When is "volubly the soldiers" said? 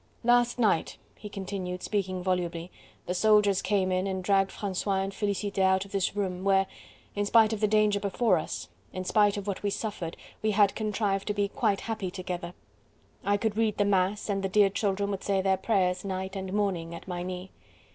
2.23-3.61